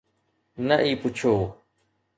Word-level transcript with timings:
نه 0.67 0.75
ئي 0.83 0.91
پڇيو 1.01 1.33